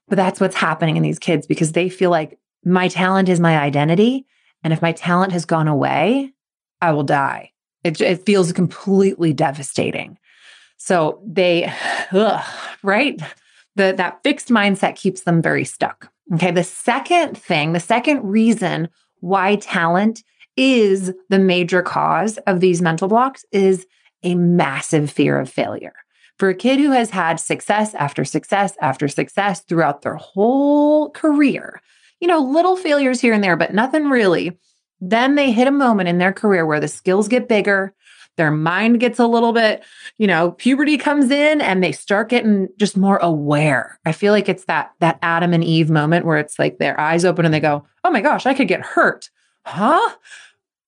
but 0.06 0.14
that's 0.14 0.38
what's 0.40 0.54
happening 0.54 0.96
in 0.96 1.02
these 1.02 1.18
kids 1.18 1.44
because 1.44 1.72
they 1.72 1.88
feel 1.88 2.10
like 2.10 2.38
my 2.64 2.86
talent 2.86 3.28
is 3.28 3.40
my 3.40 3.58
identity. 3.58 4.26
And 4.62 4.72
if 4.72 4.80
my 4.80 4.92
talent 4.92 5.32
has 5.32 5.44
gone 5.44 5.66
away, 5.66 6.32
I 6.80 6.92
will 6.92 7.02
die. 7.02 7.50
It, 7.82 8.00
it 8.00 8.24
feels 8.24 8.52
completely 8.52 9.32
devastating. 9.32 10.20
So 10.76 11.20
they, 11.26 11.72
ugh, 12.12 12.44
right? 12.84 13.20
The, 13.74 13.92
that 13.96 14.22
fixed 14.22 14.50
mindset 14.50 14.94
keeps 14.94 15.22
them 15.22 15.42
very 15.42 15.64
stuck. 15.64 16.12
Okay. 16.34 16.50
The 16.50 16.64
second 16.64 17.36
thing, 17.38 17.72
the 17.72 17.80
second 17.80 18.22
reason 18.22 18.88
why 19.20 19.56
talent 19.56 20.22
is 20.56 21.12
the 21.28 21.38
major 21.38 21.82
cause 21.82 22.36
of 22.46 22.60
these 22.60 22.82
mental 22.82 23.08
blocks 23.08 23.44
is 23.52 23.86
a 24.22 24.34
massive 24.34 25.10
fear 25.10 25.38
of 25.38 25.48
failure. 25.48 25.94
For 26.38 26.48
a 26.48 26.54
kid 26.54 26.78
who 26.78 26.90
has 26.90 27.10
had 27.10 27.40
success 27.40 27.94
after 27.94 28.24
success 28.24 28.76
after 28.80 29.08
success 29.08 29.60
throughout 29.60 30.02
their 30.02 30.16
whole 30.16 31.10
career, 31.10 31.80
you 32.20 32.28
know, 32.28 32.40
little 32.40 32.76
failures 32.76 33.20
here 33.20 33.32
and 33.32 33.42
there, 33.42 33.56
but 33.56 33.74
nothing 33.74 34.08
really. 34.08 34.58
Then 35.00 35.36
they 35.36 35.52
hit 35.52 35.68
a 35.68 35.72
moment 35.72 36.08
in 36.08 36.18
their 36.18 36.32
career 36.32 36.66
where 36.66 36.80
the 36.80 36.88
skills 36.88 37.28
get 37.28 37.48
bigger, 37.48 37.94
their 38.38 38.50
mind 38.50 39.00
gets 39.00 39.18
a 39.18 39.26
little 39.26 39.52
bit, 39.52 39.84
you 40.16 40.26
know, 40.26 40.52
puberty 40.52 40.96
comes 40.96 41.30
in 41.30 41.60
and 41.60 41.84
they 41.84 41.92
start 41.92 42.30
getting 42.30 42.68
just 42.78 42.96
more 42.96 43.18
aware. 43.18 44.00
I 44.06 44.12
feel 44.12 44.32
like 44.32 44.48
it's 44.48 44.64
that 44.64 44.92
that 45.00 45.18
Adam 45.20 45.52
and 45.52 45.62
Eve 45.62 45.90
moment 45.90 46.24
where 46.24 46.38
it's 46.38 46.58
like 46.58 46.78
their 46.78 46.98
eyes 46.98 47.26
open 47.26 47.44
and 47.44 47.52
they 47.52 47.60
go, 47.60 47.84
"Oh 48.04 48.10
my 48.10 48.22
gosh, 48.22 48.46
I 48.46 48.54
could 48.54 48.68
get 48.68 48.80
hurt." 48.80 49.28
Huh? 49.66 50.14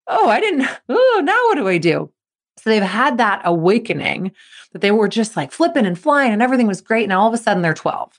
Oh, 0.07 0.29
I 0.29 0.41
didn't. 0.41 0.67
Oh, 0.89 1.21
now 1.23 1.37
what 1.49 1.57
do 1.57 1.69
I 1.69 1.77
do? 1.77 2.11
So 2.59 2.71
they've 2.71 2.83
had 2.83 3.19
that 3.19 3.43
awakening 3.45 4.33
that 4.73 4.81
they 4.81 4.91
were 4.91 5.09
just 5.09 5.37
like 5.37 5.53
flipping 5.53 5.87
and 5.87 5.99
flying 5.99 6.33
and 6.33 6.43
everything 6.43 6.67
was 6.67 6.81
great. 6.81 7.05
and 7.05 7.13
all 7.13 7.29
of 7.29 7.35
a 7.35 7.39
sudden 7.39 7.63
they're 7.63 7.75
12. 7.75 8.19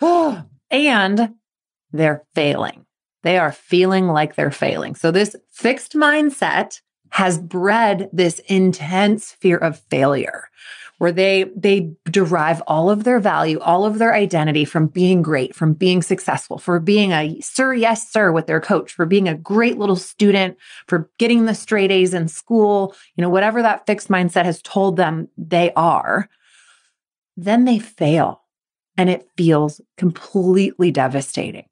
Oh, 0.00 0.44
and 0.70 1.34
they're 1.92 2.24
failing. 2.34 2.86
They 3.22 3.38
are 3.38 3.52
feeling 3.52 4.06
like 4.06 4.34
they're 4.34 4.50
failing. 4.50 4.94
So 4.94 5.10
this 5.10 5.34
fixed 5.50 5.94
mindset 5.94 6.80
has 7.10 7.38
bred 7.38 8.10
this 8.12 8.40
intense 8.46 9.32
fear 9.32 9.56
of 9.56 9.78
failure 9.90 10.48
where 10.98 11.12
they 11.12 11.44
they 11.54 11.92
derive 12.10 12.62
all 12.66 12.88
of 12.90 13.04
their 13.04 13.20
value, 13.20 13.58
all 13.60 13.84
of 13.84 13.98
their 13.98 14.14
identity 14.14 14.64
from 14.64 14.86
being 14.86 15.20
great, 15.20 15.54
from 15.54 15.74
being 15.74 16.00
successful, 16.00 16.58
for 16.58 16.80
being 16.80 17.12
a 17.12 17.38
sir 17.40 17.74
yes 17.74 18.10
sir 18.10 18.32
with 18.32 18.46
their 18.46 18.60
coach, 18.60 18.92
for 18.92 19.04
being 19.04 19.28
a 19.28 19.34
great 19.34 19.78
little 19.78 19.96
student, 19.96 20.56
for 20.88 21.10
getting 21.18 21.44
the 21.44 21.54
straight 21.54 21.90
A's 21.90 22.14
in 22.14 22.28
school, 22.28 22.94
you 23.14 23.22
know, 23.22 23.28
whatever 23.28 23.60
that 23.62 23.86
fixed 23.86 24.08
mindset 24.08 24.44
has 24.44 24.62
told 24.62 24.96
them 24.96 25.28
they 25.36 25.70
are. 25.76 26.28
Then 27.36 27.66
they 27.66 27.78
fail 27.78 28.42
and 28.96 29.10
it 29.10 29.28
feels 29.36 29.80
completely 29.98 30.90
devastating. 30.90 31.66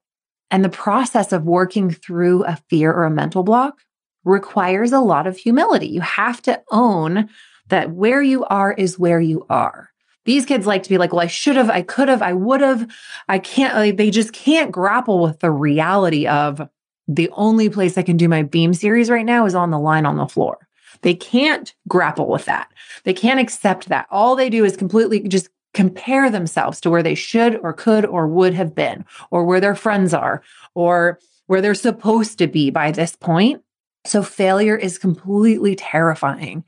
And 0.51 0.63
the 0.63 0.69
process 0.69 1.33
of 1.33 1.45
working 1.45 1.91
through 1.91 2.45
a 2.45 2.57
fear 2.69 2.93
or 2.93 3.05
a 3.05 3.11
mental 3.11 3.43
block 3.43 3.79
requires 4.25 4.93
a 4.93 5.01
lot 5.01 5.27
of 5.27 5.37
humility. 5.37 5.87
You 5.87 6.01
have 6.01 6.41
to 6.43 6.63
own 6.71 7.29
that 7.69 7.91
where 7.91 8.23
you 8.23 8.45
are 8.45 8.73
is 8.73 8.99
where 8.99 9.21
you 9.21 9.47
are. 9.49 9.91
These 10.25 10.47
kids 10.47 10.67
like 10.67 10.83
to 10.83 10.89
be 10.89 10.99
like, 10.99 11.13
well, 11.13 11.23
I 11.23 11.27
should 11.27 11.57
have, 11.57 11.69
I 11.69 11.83
could 11.83 12.09
have, 12.09 12.23
I 12.23 12.33
would 12.33 12.63
have. 12.63 12.91
I 13.29 13.39
can't, 13.39 13.75
like, 13.75 13.97
they 13.99 14.11
just 14.11 14.33
can't 14.33 14.73
grapple 14.73 15.21
with 15.21 15.41
the 15.41 15.51
reality 15.51 16.27
of 16.27 16.67
the 17.07 17.29
only 17.33 17.69
place 17.69 17.99
I 17.99 18.03
can 18.03 18.17
do 18.17 18.29
my 18.29 18.43
beam 18.43 18.73
series 18.73 19.11
right 19.11 19.27
now 19.27 19.45
is 19.45 19.55
on 19.55 19.71
the 19.71 19.79
line 19.79 20.07
on 20.07 20.17
the 20.17 20.27
floor. 20.27 20.67
They 21.03 21.15
can't 21.15 21.75
grapple 21.87 22.29
with 22.29 22.47
that. 22.47 22.73
They 23.05 23.13
can't 23.13 23.41
accept 23.41 23.91
that. 23.91 24.07
All 24.11 24.35
they 24.35 24.49
do 24.49 24.65
is 24.65 24.77
completely 24.77 25.21
just 25.21 25.51
compare 25.75 26.31
themselves 26.31 26.81
to 26.81 26.89
where 26.89 27.03
they 27.03 27.15
should 27.17 27.57
or 27.57 27.75
could 27.75 28.07
or 28.07 28.27
would 28.27 28.55
have 28.55 28.75
been, 28.75 29.05
or 29.31 29.45
where 29.45 29.61
their 29.61 29.75
friends 29.75 30.15
are, 30.15 30.43
or 30.75 31.19
where 31.47 31.61
they're 31.61 31.75
supposed 31.75 32.39
to 32.39 32.47
be 32.47 32.71
by 32.71 32.91
this 32.91 33.17
point. 33.17 33.61
So 34.07 34.23
failure 34.23 34.77
is 34.77 34.99
completely 34.99 35.75
terrifying. 35.77 36.65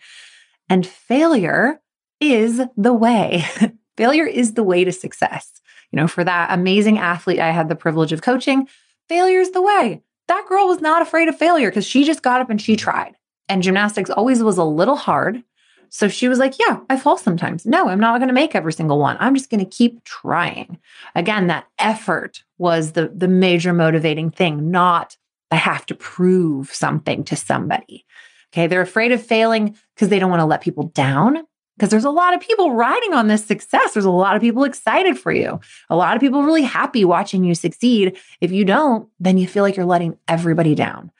And 0.69 0.87
failure 0.87 1.81
is 2.21 2.61
the 2.76 2.95
way. 2.95 3.45
failure 3.97 4.26
is 4.26 4.55
the 4.55 4.62
way 4.62 4.85
to 4.85 4.93
success. 4.93 5.61
You 5.93 5.99
know, 5.99 6.09
for 6.09 6.25
that 6.25 6.52
amazing 6.52 6.99
athlete 6.99 7.38
I 7.38 7.50
had 7.50 7.69
the 7.69 7.76
privilege 7.76 8.12
of 8.12 8.23
coaching, 8.23 8.69
failure 9.09 9.40
is 9.40 9.52
the 9.52 9.62
way. 9.62 10.02
That 10.28 10.47
girl 10.49 10.66
was 10.66 10.81
not 10.81 11.02
afraid 11.02 11.28
of 11.28 11.38
failure 11.38 11.71
because 11.71 11.87
she 11.87 12.05
just 12.05 12.23
got 12.23 12.40
up 12.40 12.50
and 12.50 12.61
she 12.61 12.73
mm-hmm. 12.73 12.90
tried. 12.90 13.16
And 13.49 13.62
gymnastics 13.62 14.11
always 14.11 14.43
was 14.43 14.59
a 14.59 14.64
little 14.64 14.97
hard. 14.97 15.43
So 15.88 16.09
she 16.09 16.28
was 16.28 16.38
like, 16.38 16.59
Yeah, 16.59 16.81
I 16.90 16.97
fall 16.97 17.16
sometimes. 17.16 17.64
No, 17.64 17.88
I'm 17.88 18.00
not 18.00 18.19
going 18.19 18.28
to 18.28 18.35
make 18.35 18.55
every 18.55 18.73
single 18.73 18.99
one. 18.99 19.16
I'm 19.21 19.35
just 19.35 19.50
going 19.50 19.64
to 19.64 19.71
keep 19.71 20.02
trying. 20.05 20.78
Again, 21.14 21.47
that 21.47 21.69
effort 21.78 22.43
was 22.59 22.93
the, 22.93 23.09
the 23.14 23.28
major 23.28 23.73
motivating 23.73 24.31
thing, 24.31 24.71
not 24.71 25.16
I 25.50 25.57
have 25.57 25.87
to 25.87 25.95
prove 25.95 26.75
something 26.75 27.25
to 27.25 27.37
somebody. 27.37 28.05
Okay. 28.53 28.67
They're 28.67 28.81
afraid 28.81 29.12
of 29.12 29.25
failing 29.25 29.76
because 29.95 30.09
they 30.09 30.19
don't 30.19 30.31
want 30.31 30.41
to 30.41 30.47
let 30.47 30.61
people 30.61 30.85
down. 30.88 31.45
Because 31.76 31.91
there's 31.91 32.07
a 32.07 32.11
lot 32.11 32.33
of 32.33 32.41
people 32.41 32.73
riding 32.73 33.12
on 33.12 33.26
this 33.26 33.45
success. 33.45 33.93
There's 33.93 34.07
a 34.07 34.11
lot 34.11 34.35
of 34.35 34.41
people 34.41 34.65
excited 34.65 35.19
for 35.19 35.31
you. 35.31 35.61
A 35.91 35.97
lot 35.97 36.17
of 36.17 36.21
people 36.23 36.43
really 36.43 36.62
happy 36.62 37.05
watching 37.05 37.45
you 37.45 37.55
succeed. 37.55 38.17
If 38.41 38.50
you 38.50 38.65
don't, 38.65 39.11
then 39.21 39.37
you 39.37 39.47
feel 39.47 39.62
like 39.62 39.76
you're 39.76 39.85
letting 39.85 40.17
everybody 40.26 40.75
down 40.75 41.12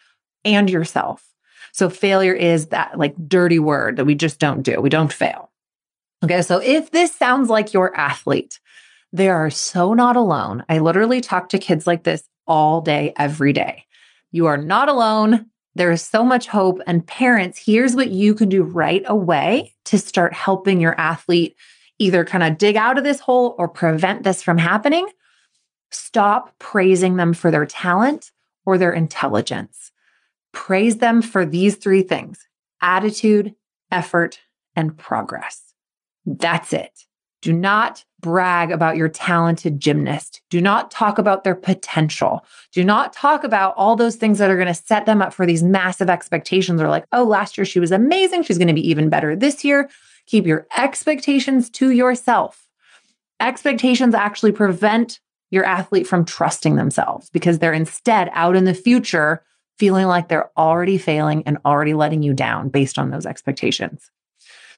and 0.47 0.71
yourself. 0.71 1.23
So 1.73 1.91
failure 1.91 2.33
is 2.33 2.69
that 2.69 2.99
like 2.99 3.15
dirty 3.29 3.59
word 3.59 3.97
that 3.97 4.07
we 4.07 4.15
just 4.15 4.39
don't 4.39 4.63
do. 4.63 4.81
We 4.81 4.89
don't 4.89 5.13
fail. 5.13 5.51
Okay. 6.25 6.41
So 6.41 6.59
if 6.63 6.91
this 6.91 7.15
sounds 7.15 7.51
like 7.51 7.75
your 7.75 7.95
athlete, 7.95 8.59
they 9.13 9.29
are 9.29 9.51
so 9.51 9.93
not 9.93 10.17
alone. 10.17 10.65
I 10.71 10.79
literally 10.79 11.21
talk 11.21 11.51
to 11.51 11.59
kids 11.59 11.87
like 11.87 12.05
this 12.05 12.23
all 12.47 12.81
day, 12.81 13.13
every 13.19 13.53
day. 13.53 13.85
You 14.37 14.45
are 14.49 14.59
not 14.59 14.91
alone. 14.91 15.47
There 15.77 15.91
is 15.91 16.03
so 16.03 16.23
much 16.23 16.47
hope. 16.47 16.79
And 16.87 17.07
parents, 17.07 17.59
here's 17.59 17.97
what 17.97 18.11
you 18.11 18.35
can 18.35 18.51
do 18.51 18.63
right 18.63 19.03
away 19.07 19.75
to 19.87 19.97
start 19.97 20.35
helping 20.35 20.79
your 20.79 20.95
athlete 21.01 21.57
either 21.99 22.23
kind 22.23 22.45
of 22.45 22.59
dig 22.59 22.77
out 22.77 22.99
of 22.99 23.05
this 23.05 23.19
hole 23.19 23.55
or 23.57 23.67
prevent 23.67 24.25
this 24.25 24.43
from 24.43 24.59
happening. 24.59 25.09
Stop 25.91 26.53
praising 26.59 27.17
them 27.17 27.33
for 27.33 27.51
their 27.51 27.65
talent 27.65 28.31
or 28.67 28.77
their 28.77 28.93
intelligence. 28.93 29.91
Praise 30.53 30.99
them 30.99 31.23
for 31.23 31.47
these 31.47 31.77
three 31.77 32.03
things 32.03 32.47
attitude, 32.83 33.55
effort, 33.91 34.41
and 34.75 34.99
progress. 34.99 35.73
That's 36.27 36.75
it. 36.75 37.06
Do 37.47 37.53
not 37.53 38.05
brag 38.19 38.73
about 38.73 38.97
your 38.97 39.09
talented 39.09 39.79
gymnast. 39.79 40.43
Do 40.51 40.61
not 40.61 40.91
talk 40.91 41.17
about 41.17 41.45
their 41.45 41.55
potential. 41.55 42.45
Do 42.73 42.83
not 42.83 43.13
talk 43.13 43.45
about 43.45 43.73
all 43.77 43.95
those 43.95 44.17
things 44.17 44.39
that 44.39 44.51
are 44.51 44.57
going 44.57 44.67
to 44.67 44.75
set 44.75 45.07
them 45.07 45.23
up 45.23 45.33
for 45.33 45.47
these 45.47 45.63
massive 45.63 46.11
expectations 46.11 46.83
or 46.83 46.89
like, 46.89 47.05
oh, 47.13 47.23
last 47.23 47.57
year 47.57 47.65
she 47.65 47.79
was 47.79 47.93
amazing. 47.93 48.43
She's 48.43 48.59
going 48.59 48.67
to 48.67 48.75
be 48.75 48.89
even 48.89 49.09
better 49.09 49.37
this 49.37 49.65
year. 49.65 49.89
Keep 50.27 50.45
your 50.45 50.67
expectations 50.77 51.71
to 51.71 51.93
yourself. 51.93 52.67
Expectations 53.39 54.13
actually 54.13 54.51
prevent 54.51 55.21
your 55.53 55.65
athlete 55.65 56.09
from 56.09 56.25
trusting 56.25 56.75
themselves 56.75 57.31
because 57.31 57.61
they're 57.61 57.73
instead 57.73 58.29
out 58.33 58.57
in 58.57 58.65
the 58.65 58.75
future 58.75 59.45
feeling 59.79 60.09
like 60.09 60.27
they're 60.27 60.51
already 60.59 60.99
failing 60.99 61.45
and 61.47 61.59
already 61.65 61.95
letting 61.95 62.25
you 62.25 62.35
down 62.35 62.71
based 62.71 62.99
on 62.99 63.11
those 63.11 63.25
expectations. 63.25 64.11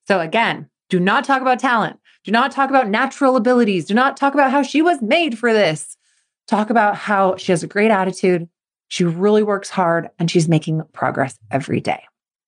So 0.07 0.21
again, 0.21 0.69
do 0.91 1.01
not 1.01 1.25
talk 1.25 1.41
about 1.41 1.61
talent. 1.61 1.99
Do 2.29 2.33
not 2.33 2.53
talk 2.53 2.69
about 2.69 2.91
natural 2.91 3.37
abilities. 3.37 3.87
Do 3.87 3.95
not 3.95 4.19
talk 4.19 4.35
about 4.35 4.51
how 4.51 4.61
she 4.63 4.83
was 4.83 5.01
made 5.01 5.39
for 5.39 5.51
this. 5.51 5.97
Talk 6.47 6.69
about 6.69 6.95
how 6.95 7.37
she 7.37 7.53
has 7.53 7.63
a 7.63 7.67
great 7.67 7.91
attitude. 7.91 8.51
She 8.89 9.05
really 9.05 9.43
works 9.43 9.71
hard 9.71 10.11
and 10.19 10.31
she's 10.31 10.47
making 10.47 10.83
progress 10.93 11.39
every 11.51 11.81
day. 11.81 12.03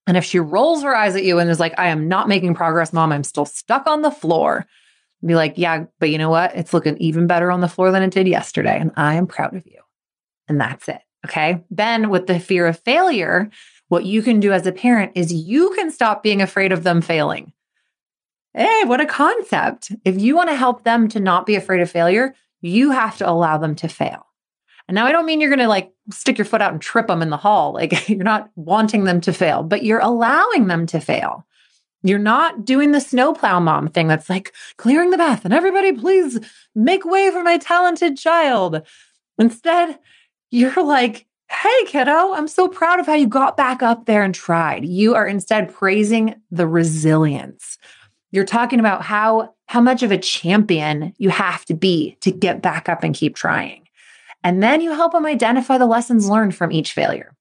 And 0.05 0.17
if 0.17 0.23
she 0.23 0.37
rolls 0.37 0.83
her 0.83 0.95
eyes 0.95 1.15
at 1.15 1.23
you 1.23 1.39
and 1.39 1.49
is 1.49 1.59
like, 1.59 1.73
I 1.79 1.87
am 1.87 2.07
not 2.07 2.27
making 2.27 2.53
progress, 2.53 2.93
mom, 2.93 3.11
I'm 3.11 3.23
still 3.23 3.47
stuck 3.47 3.87
on 3.87 4.03
the 4.03 4.11
floor, 4.11 4.67
be 5.25 5.33
like, 5.33 5.55
yeah, 5.55 5.85
but 5.99 6.11
you 6.11 6.19
know 6.19 6.29
what? 6.29 6.55
It's 6.55 6.75
looking 6.75 6.95
even 6.97 7.25
better 7.25 7.49
on 7.49 7.61
the 7.61 7.67
floor 7.67 7.89
than 7.89 8.03
it 8.03 8.11
did 8.11 8.27
yesterday. 8.27 8.77
And 8.79 8.91
I 8.97 9.15
am 9.15 9.25
proud 9.25 9.55
of 9.55 9.65
you. 9.65 9.79
And 10.47 10.61
that's 10.61 10.89
it. 10.89 11.01
Okay. 11.25 11.63
Then 11.71 12.11
with 12.11 12.27
the 12.27 12.39
fear 12.39 12.67
of 12.67 12.77
failure, 12.77 13.49
what 13.87 14.05
you 14.05 14.21
can 14.21 14.41
do 14.41 14.53
as 14.53 14.67
a 14.67 14.71
parent 14.71 15.13
is 15.15 15.33
you 15.33 15.71
can 15.73 15.89
stop 15.89 16.21
being 16.21 16.39
afraid 16.39 16.71
of 16.71 16.83
them 16.83 17.01
failing. 17.01 17.51
Hey, 18.53 18.83
what 18.83 18.99
a 18.99 19.05
concept. 19.05 19.91
If 20.03 20.19
you 20.19 20.35
want 20.35 20.49
to 20.49 20.55
help 20.55 20.83
them 20.83 21.07
to 21.09 21.19
not 21.19 21.45
be 21.45 21.55
afraid 21.55 21.81
of 21.81 21.89
failure, 21.89 22.35
you 22.61 22.91
have 22.91 23.17
to 23.17 23.29
allow 23.29 23.57
them 23.57 23.75
to 23.75 23.87
fail. 23.87 24.27
And 24.87 24.95
now 24.95 25.05
I 25.05 25.13
don't 25.13 25.25
mean 25.25 25.39
you're 25.39 25.49
going 25.49 25.59
to 25.59 25.67
like 25.69 25.93
stick 26.11 26.37
your 26.37 26.45
foot 26.45 26.61
out 26.61 26.73
and 26.73 26.81
trip 26.81 27.07
them 27.07 27.21
in 27.21 27.29
the 27.29 27.37
hall. 27.37 27.73
Like 27.81 28.09
you're 28.09 28.23
not 28.23 28.49
wanting 28.55 29.05
them 29.05 29.21
to 29.21 29.33
fail, 29.33 29.63
but 29.63 29.83
you're 29.83 29.99
allowing 29.99 30.67
them 30.67 30.85
to 30.87 30.99
fail. 30.99 31.45
You're 32.03 32.19
not 32.19 32.65
doing 32.65 32.91
the 32.91 32.99
snowplow 32.99 33.59
mom 33.59 33.87
thing 33.87 34.07
that's 34.07 34.29
like 34.29 34.53
clearing 34.77 35.11
the 35.11 35.17
path 35.17 35.45
and 35.45 35.53
everybody 35.53 35.93
please 35.93 36.39
make 36.75 37.05
way 37.05 37.29
for 37.31 37.43
my 37.43 37.57
talented 37.57 38.17
child. 38.17 38.81
Instead, 39.37 39.97
you're 40.49 40.83
like, 40.83 41.25
Hey, 41.49 41.85
kiddo, 41.85 42.33
I'm 42.33 42.47
so 42.47 42.67
proud 42.67 42.99
of 42.99 43.05
how 43.05 43.13
you 43.13 43.27
got 43.27 43.57
back 43.57 43.83
up 43.83 44.05
there 44.05 44.23
and 44.23 44.33
tried. 44.33 44.85
You 44.85 45.15
are 45.15 45.27
instead 45.27 45.73
praising 45.73 46.35
the 46.49 46.65
resilience 46.65 47.77
you're 48.31 48.45
talking 48.45 48.79
about 48.79 49.01
how 49.01 49.53
how 49.67 49.81
much 49.81 50.03
of 50.03 50.11
a 50.11 50.17
champion 50.17 51.13
you 51.17 51.29
have 51.29 51.63
to 51.65 51.73
be 51.73 52.17
to 52.21 52.31
get 52.31 52.61
back 52.61 52.89
up 52.89 53.03
and 53.03 53.15
keep 53.15 53.35
trying. 53.35 53.87
And 54.43 54.61
then 54.61 54.81
you 54.81 54.91
help 54.91 55.13
them 55.13 55.25
identify 55.25 55.77
the 55.77 55.85
lessons 55.85 56.29
learned 56.29 56.55
from 56.55 56.71
each 56.71 56.93
failure. 56.93 57.33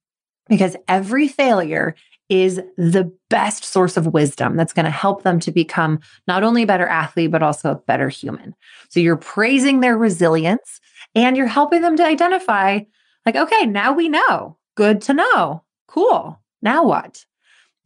Because 0.48 0.76
every 0.86 1.28
failure 1.28 1.94
is 2.28 2.60
the 2.76 3.12
best 3.28 3.64
source 3.64 3.96
of 3.96 4.06
wisdom 4.06 4.56
that's 4.56 4.72
going 4.72 4.84
to 4.84 4.90
help 4.90 5.24
them 5.24 5.40
to 5.40 5.50
become 5.50 5.98
not 6.28 6.44
only 6.44 6.62
a 6.62 6.66
better 6.66 6.86
athlete, 6.86 7.30
but 7.30 7.42
also 7.42 7.70
a 7.72 7.74
better 7.76 8.08
human. 8.08 8.54
So 8.88 9.00
you're 9.00 9.16
praising 9.16 9.80
their 9.80 9.98
resilience 9.98 10.80
and 11.14 11.36
you're 11.36 11.46
helping 11.46 11.82
them 11.82 11.96
to 11.96 12.06
identify, 12.06 12.80
like, 13.26 13.34
okay, 13.34 13.66
now 13.66 13.92
we 13.92 14.08
know. 14.08 14.56
Good 14.76 15.02
to 15.02 15.14
know. 15.14 15.64
Cool. 15.88 16.40
Now 16.62 16.84
what? 16.84 17.24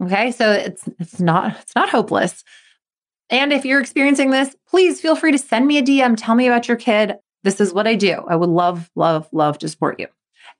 Okay. 0.02 0.30
So 0.32 0.52
it's 0.52 0.86
it's 0.98 1.20
not 1.20 1.56
it's 1.62 1.74
not 1.74 1.88
hopeless. 1.88 2.44
And 3.30 3.52
if 3.52 3.64
you're 3.64 3.80
experiencing 3.80 4.30
this, 4.30 4.54
please 4.68 5.00
feel 5.00 5.16
free 5.16 5.32
to 5.32 5.38
send 5.38 5.66
me 5.66 5.78
a 5.78 5.82
DM. 5.82 6.16
Tell 6.16 6.34
me 6.34 6.46
about 6.46 6.68
your 6.68 6.76
kid. 6.76 7.16
This 7.42 7.60
is 7.60 7.72
what 7.72 7.86
I 7.86 7.94
do. 7.94 8.24
I 8.28 8.36
would 8.36 8.48
love, 8.48 8.90
love, 8.94 9.28
love 9.32 9.58
to 9.58 9.68
support 9.68 10.00
you. 10.00 10.06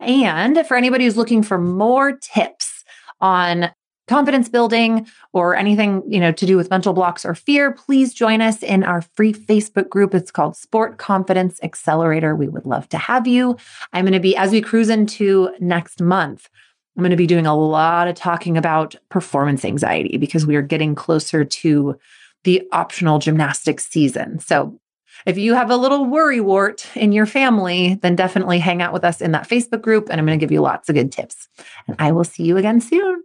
And 0.01 0.67
for 0.67 0.77
anybody 0.77 1.05
who's 1.05 1.17
looking 1.17 1.43
for 1.43 1.59
more 1.59 2.13
tips 2.13 2.85
on 3.21 3.71
confidence 4.07 4.51
building 4.51 5.07
or 5.33 5.57
anything, 5.57 6.03
you 6.07 6.21
know, 6.21 6.33
to 6.33 6.45
do 6.45 6.57
with 6.57 6.69
mental 6.69 6.93
blocks 6.93 7.25
or 7.25 7.35
fear, 7.35 7.73
please 7.73 8.13
join 8.13 8.43
us 8.43 8.63
in 8.63 8.85
our 8.85 9.01
free 9.01 9.33
Facebook 9.33 9.89
group. 9.89 10.15
It's 10.15 10.31
called 10.31 10.57
Sport 10.57 10.99
Confidence 10.99 11.59
Accelerator. 11.63 12.37
We 12.37 12.49
would 12.49 12.67
love 12.67 12.89
to 12.91 12.99
have 12.99 13.27
you. 13.27 13.57
I'm 13.93 14.05
going 14.05 14.13
to 14.13 14.21
be 14.21 14.37
as 14.37 14.51
we 14.53 14.61
cruise 14.61 14.91
into 14.91 15.51
next 15.59 16.03
month, 16.03 16.51
I'm 16.97 17.03
going 17.03 17.11
to 17.11 17.17
be 17.17 17.27
doing 17.27 17.47
a 17.47 17.57
lot 17.57 18.07
of 18.07 18.15
talking 18.15 18.57
about 18.57 18.95
performance 19.09 19.65
anxiety 19.65 20.17
because 20.17 20.47
we 20.47 20.55
are 20.55 20.63
getting 20.63 20.95
closer 20.95 21.45
to 21.45 21.99
the 22.45 22.63
optional 22.73 23.19
gymnastics 23.19 23.87
season. 23.89 24.39
So 24.39 24.79
if 25.27 25.39
you 25.39 25.55
have 25.55 25.71
a 25.71 25.77
little 25.77 26.05
worry 26.05 26.41
wart 26.41 26.87
in 26.95 27.13
your 27.13 27.27
family, 27.27 27.95
then 27.95 28.15
definitely 28.15 28.59
hang 28.59 28.83
out 28.83 28.93
with 28.93 29.05
us 29.05 29.21
in 29.21 29.33
that 29.33 29.49
Facebook 29.49 29.83
group 29.83 30.09
and 30.11 30.21
I'm 30.21 30.27
going 30.27 30.39
to 30.39 30.43
give 30.43 30.53
you 30.53 30.61
lots 30.61 30.89
of 30.89 30.95
good 30.95 31.13
tips. 31.13 31.49
And 31.89 31.97
I 31.99 32.13
will 32.13 32.25
see 32.25 32.45
you 32.45 32.57
again 32.57 32.81
soon. 32.81 33.23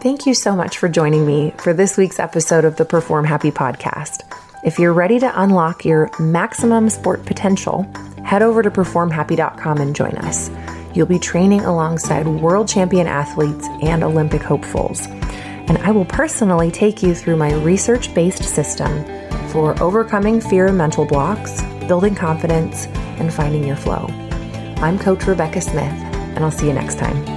Thank 0.00 0.26
you 0.26 0.34
so 0.34 0.54
much 0.54 0.76
for 0.76 0.88
joining 0.88 1.24
me 1.24 1.54
for 1.58 1.72
this 1.72 1.96
week's 1.96 2.18
episode 2.18 2.64
of 2.64 2.76
the 2.76 2.84
Perform 2.84 3.24
Happy 3.24 3.50
podcast. 3.50 4.20
If 4.64 4.78
you're 4.78 4.92
ready 4.92 5.18
to 5.18 5.40
unlock 5.40 5.84
your 5.84 6.10
maximum 6.18 6.90
sport 6.90 7.24
potential, 7.24 7.82
head 8.24 8.42
over 8.42 8.62
to 8.62 8.70
performhappy.com 8.70 9.78
and 9.78 9.94
join 9.94 10.16
us. 10.16 10.50
You'll 10.94 11.06
be 11.06 11.18
training 11.18 11.60
alongside 11.62 12.26
world 12.26 12.68
champion 12.68 13.06
athletes 13.06 13.66
and 13.82 14.02
Olympic 14.02 14.42
hopefuls. 14.42 15.06
And 15.66 15.78
I 15.78 15.90
will 15.90 16.04
personally 16.04 16.70
take 16.70 17.02
you 17.02 17.14
through 17.14 17.36
my 17.36 17.52
research 17.54 18.14
based 18.14 18.44
system 18.44 19.04
for 19.48 19.80
overcoming 19.82 20.40
fear 20.40 20.66
and 20.66 20.78
mental 20.78 21.04
blocks, 21.04 21.62
building 21.86 22.14
confidence, 22.14 22.86
and 23.18 23.32
finding 23.32 23.64
your 23.64 23.76
flow. 23.76 24.06
I'm 24.78 24.98
Coach 24.98 25.26
Rebecca 25.26 25.60
Smith, 25.60 25.92
and 26.34 26.44
I'll 26.44 26.50
see 26.50 26.66
you 26.66 26.74
next 26.74 26.98
time. 26.98 27.33